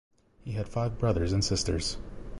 He 0.43 0.53
had 0.53 0.67
five 0.67 0.97
brothers 0.97 1.31
and 1.31 1.45
sisters. 1.45 1.97